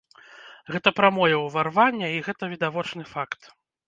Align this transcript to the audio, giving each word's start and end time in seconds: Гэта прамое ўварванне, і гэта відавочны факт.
Гэта 0.75 0.93
прамое 0.99 1.35
ўварванне, 1.39 2.07
і 2.13 2.23
гэта 2.29 2.49
відавочны 2.55 3.03
факт. 3.13 3.41